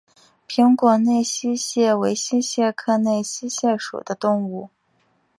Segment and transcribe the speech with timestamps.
[0.47, 4.71] 平果内溪蟹为溪蟹科内溪蟹属的动物。